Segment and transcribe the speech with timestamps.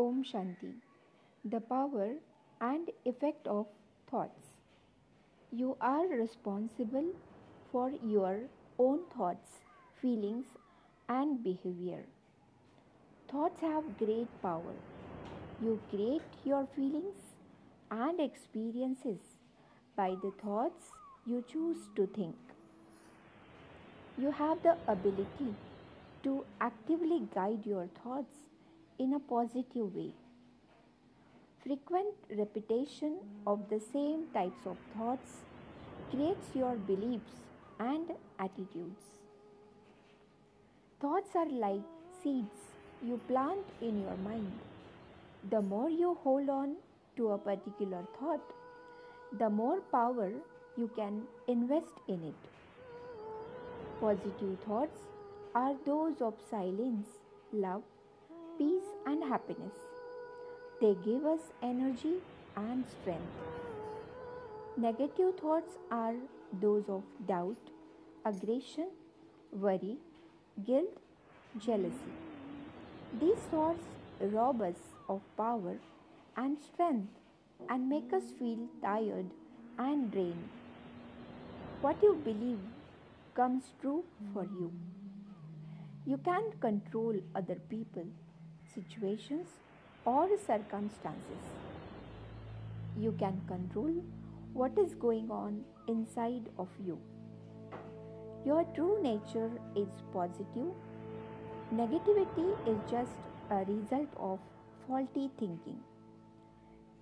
[0.00, 0.72] Om Shanti.
[1.44, 2.14] The power
[2.60, 3.66] and effect of
[4.10, 4.54] thoughts.
[5.52, 7.12] You are responsible
[7.70, 9.58] for your own thoughts,
[10.00, 10.46] feelings,
[11.08, 12.04] and behavior.
[13.30, 14.74] Thoughts have great power.
[15.60, 17.34] You create your feelings
[17.90, 19.20] and experiences
[19.96, 20.92] by the thoughts
[21.26, 22.36] you choose to think.
[24.16, 25.54] You have the ability
[26.24, 28.36] to actively guide your thoughts
[29.02, 30.10] in a positive way.
[31.62, 35.36] Frequent repetition of the same types of thoughts
[36.10, 37.38] creates your beliefs
[37.78, 39.04] and attitudes.
[41.00, 41.86] Thoughts are like
[42.22, 42.66] seeds
[43.02, 44.52] you plant in your mind.
[45.50, 46.76] The more you hold on
[47.16, 48.52] to a particular thought,
[49.38, 50.30] the more power
[50.76, 52.50] you can invest in it.
[54.00, 55.00] Positive thoughts
[55.54, 57.06] are those of silence,
[57.52, 57.82] love,
[58.60, 59.76] peace, and happiness.
[60.80, 62.16] They give us energy
[62.56, 63.38] and strength.
[64.76, 66.16] Negative thoughts are
[66.64, 67.70] those of doubt,
[68.26, 68.90] aggression,
[69.50, 69.96] worry,
[70.66, 70.98] guilt,
[71.58, 72.12] jealousy.
[73.18, 73.88] These thoughts
[74.20, 75.76] rob us of power
[76.36, 77.18] and strength
[77.70, 79.30] and make us feel tired
[79.78, 80.48] and drained.
[81.80, 82.58] What you believe
[83.34, 84.70] comes true for you.
[86.04, 88.04] You can't control other people,
[88.74, 89.48] situations,
[90.04, 91.44] or circumstances.
[92.98, 94.02] You can control
[94.52, 96.98] what is going on inside of you.
[98.44, 100.72] Your true nature is positive.
[101.74, 103.12] Negativity is just
[103.50, 104.38] a result of
[104.86, 105.78] faulty thinking.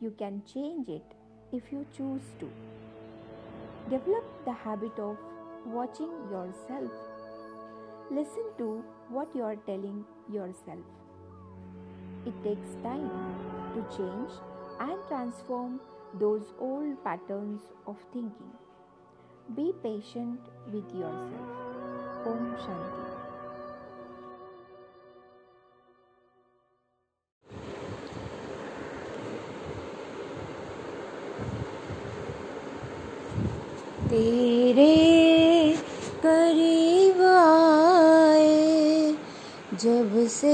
[0.00, 1.14] You can change it
[1.52, 2.50] if you choose to.
[3.88, 5.16] Develop the habit of
[5.64, 6.90] watching yourself.
[8.10, 10.84] Listen to what you are telling yourself.
[12.27, 13.09] It takes time
[13.75, 14.31] to change
[14.79, 15.79] and transform
[16.19, 18.53] those old patterns of thinking.
[19.55, 20.39] Be patient
[20.71, 22.25] with yourself.
[22.25, 23.03] Om Shanti.
[34.13, 34.85] तेरे
[36.23, 39.15] करीब आए
[39.83, 40.53] जब से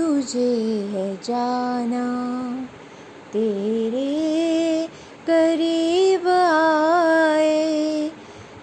[0.00, 0.56] तुझे
[0.90, 2.04] है जाना,
[3.32, 4.88] तेरे
[5.26, 8.10] करीब आए।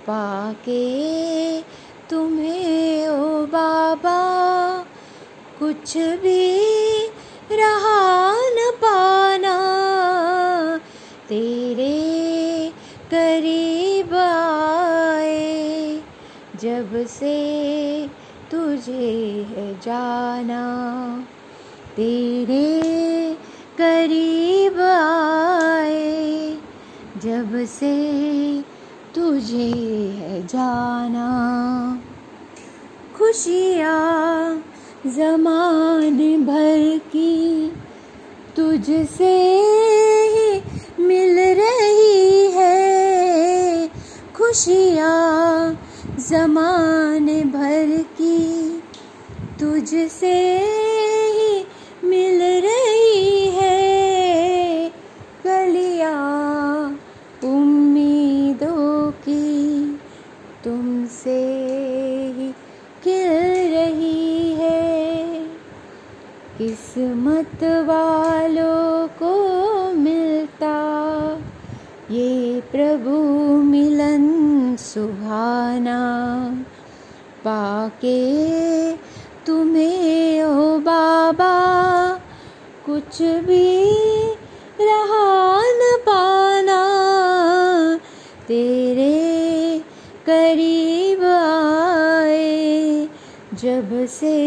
[0.07, 0.81] पाके
[2.09, 4.19] तुम्हें ओ बाबा,
[5.59, 6.57] कुछ भी
[7.51, 8.00] रहा
[17.23, 18.07] से
[18.51, 20.63] तुझे है जाना।
[21.95, 23.33] तेरे
[23.77, 26.57] करीब आए,
[27.23, 27.95] जब से
[29.15, 29.69] तुझे
[30.17, 31.27] है जाना।
[33.17, 34.63] खुशियाँ
[35.07, 37.67] जमान भर की
[38.55, 39.33] तुझसे
[40.27, 40.61] ही
[41.03, 43.87] मिल रही है।
[44.35, 45.90] खुशियाँ
[46.29, 48.39] जमान भर की
[49.59, 50.33] तुझसे
[51.27, 51.65] ही
[52.07, 54.89] मिल रही है
[55.45, 56.99] गलियाँ
[57.43, 59.85] उम्मीदों की
[60.63, 61.39] तुमसे
[62.37, 62.51] ही
[63.03, 63.29] खिल
[63.73, 65.45] रही है।
[66.57, 69.33] किस्मत वालों को
[69.93, 70.75] मिलता,
[72.11, 73.17] ये प्रभु
[73.63, 74.30] मिलन
[74.93, 75.99] सुहाना
[77.45, 78.21] पाके
[79.47, 81.55] तुम्हें, ओ बाबा,
[82.85, 83.85] कुछ भी
[84.81, 86.81] रहा न पाना।
[88.47, 89.79] तेरे
[90.25, 93.07] करीब आए
[93.53, 94.37] जब से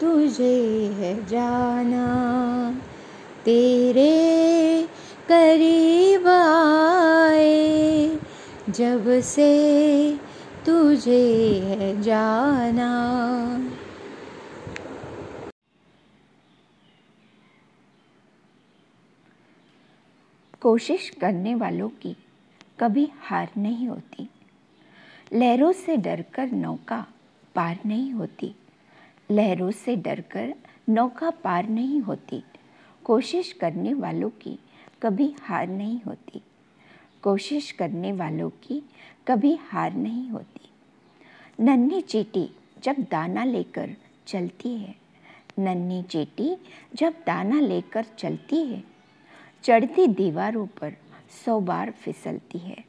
[0.00, 0.60] तुझे
[0.98, 2.06] है जाना।
[3.44, 4.18] तेरे
[5.28, 6.28] करीब
[8.80, 10.16] जब से
[10.66, 12.90] तुझे है जाना।
[20.60, 22.16] कोशिश करने वालों की
[22.80, 24.28] कभी हार नहीं होती।
[25.32, 27.06] लहरों से डरकर नौका
[27.54, 28.54] पार नहीं होती।
[29.30, 30.54] लहरों से डरकर
[30.88, 32.42] नौका पार नहीं होती।
[33.04, 34.58] कोशिश करने वालों की
[35.02, 36.42] कभी हार नहीं होती।
[37.22, 38.82] कोशिश करने वालों की
[39.28, 40.70] कभी हार नहीं होती।
[41.60, 42.50] नन्ही चीटी
[42.82, 43.96] जब दाना लेकर
[44.26, 44.94] चलती है।
[45.58, 46.56] नन्ही चीटी
[46.94, 48.84] जब दाना लेकर चलती है।
[49.62, 50.96] चढ़ती दीवारों पर
[51.44, 52.84] सौ बार फिसलती है।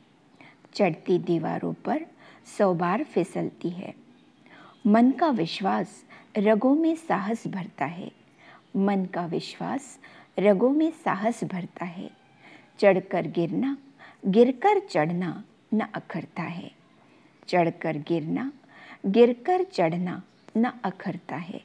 [0.74, 2.06] चढ़ती दीवारों पर
[2.58, 3.94] सौ बार फिसलती है।
[4.88, 6.06] मन का विश्वास
[6.38, 8.12] रगों में साहस भरता है।
[8.76, 10.00] मन का विश्वास
[10.40, 12.12] रगों में साहस भरता है।
[12.80, 13.78] चढ़कर गिरना
[14.26, 16.72] गिरकर चढ़ना न अखरता है।
[17.48, 18.52] चढ़कर गिरना,
[19.06, 20.24] गिरकर चढ़ना
[20.58, 21.62] न अखरता है।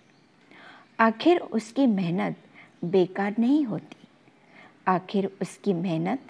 [1.01, 2.37] आखिर उसकी मेहनत
[2.85, 4.09] बेकार नहीं होती।
[4.89, 6.23] आखिर उसकी मेहनत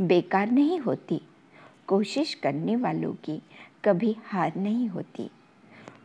[0.00, 1.20] बेकार नहीं होती।
[1.86, 3.42] कोशिश करने वालों की
[3.84, 5.30] कभी हार नहीं होती।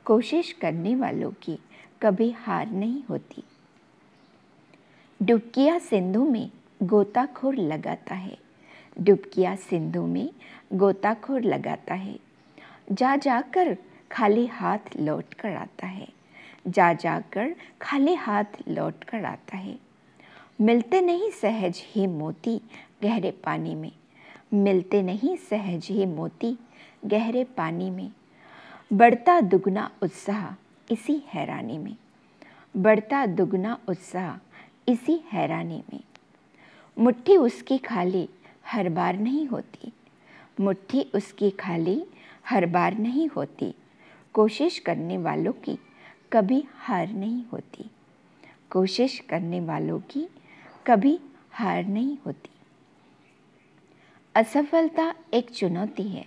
[0.06, 1.60] कोशिश करने वालों की
[2.02, 3.44] कभी हार नहीं होती।
[5.22, 6.52] डुबकिया सिंधु में
[6.84, 8.49] गोताखोर लगाता है।
[9.00, 10.30] डुबकिया सिंधु में
[10.74, 12.20] गोताखोर लगाता है।
[12.92, 13.78] जा जाकर
[14.12, 16.08] खाली हाथ लौट कर आता है।
[16.68, 19.80] जा जाकर खाली हाथ लौट कर आता है।
[20.62, 22.62] मिलते नहीं सहज ही मोती
[23.04, 23.92] गहरे पानी में।
[24.54, 26.58] मिलते नहीं सहज ही मोती
[27.06, 28.12] गहरे पानी में।
[28.94, 30.56] बढ़ता दुगना उत्साह
[30.94, 31.96] इसी हैरानी में।
[32.78, 34.38] बढ़ता दुगना उत्साह
[34.92, 36.02] इसी हैरानी में।
[37.00, 38.30] मुट्ठी उसकी खाली
[38.70, 39.92] हर बार नहीं होती।
[40.60, 42.06] मुट्ठी उसकी खाली,
[42.50, 43.74] हर बार नहीं होती।
[44.34, 45.78] कोशिश करने वालों की
[46.34, 47.90] कभी हार नहीं होती।
[48.70, 50.28] कोशिश करने वालों की
[50.88, 51.20] कभी
[51.52, 52.50] हार नहीं होती।
[54.36, 56.26] असफलता एक चुनौती है,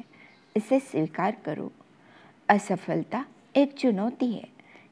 [0.56, 1.72] इसे स्वीकार करो।
[2.48, 3.24] असफलता
[3.56, 4.48] एक चुनौती है,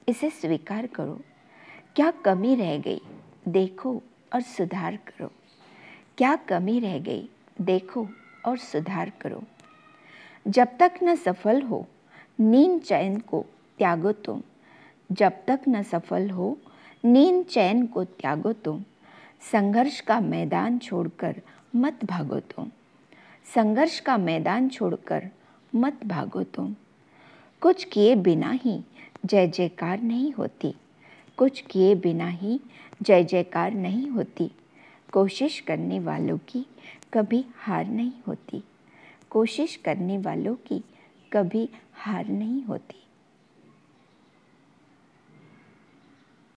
[0.08, 1.20] इसे स्वीकार करो।
[1.96, 3.00] क्या कमी रह गई,
[3.48, 4.02] देखो
[4.34, 5.32] और सुधार करो।
[6.18, 7.28] क्या कमी रह गई
[7.60, 8.08] देखो
[8.46, 9.42] और सुधार करो।
[10.48, 11.86] जब तक न सफल हो,
[12.40, 13.46] नींद चैन को
[13.78, 14.42] त्यागो तुम।
[15.12, 16.58] जब तक न सफल हो,
[17.04, 18.84] नींद चैन को त्यागो तुम।
[19.52, 21.42] संघर्ष का मैदान छोड़कर
[21.76, 22.70] मत भागो तुम।
[23.54, 25.30] संघर्ष का मैदान छोड़कर
[25.74, 26.76] मत भागो तुम।
[27.60, 28.84] कुछ किए बिना ही
[29.26, 30.74] जय जयकार नहीं होती।
[31.36, 32.60] कुछ किए बिना ही
[33.02, 34.50] जय जयकार नहीं होती।
[35.12, 36.66] कोशिश करने वालों की
[37.14, 38.64] कभी हार नहीं होती।
[39.30, 40.84] कोशिश करने वालों की
[41.32, 43.09] कभी हार नहीं होती।